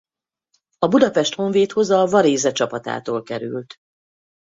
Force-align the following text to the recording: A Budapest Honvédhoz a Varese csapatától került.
A 0.79 0.87
Budapest 0.87 1.35
Honvédhoz 1.35 1.89
a 1.89 2.05
Varese 2.05 2.51
csapatától 2.51 3.23
került. 3.23 3.75